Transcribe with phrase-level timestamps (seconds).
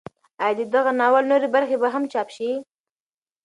[0.43, 2.49] ایا د دغه ناول نورې برخې به هم چاپ شي؟